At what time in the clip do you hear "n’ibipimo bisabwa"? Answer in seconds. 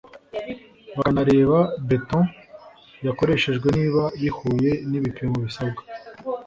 4.89-5.81